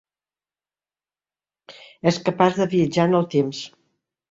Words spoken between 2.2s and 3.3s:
capaç de viatjar en